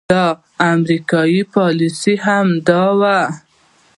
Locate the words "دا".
2.67-2.83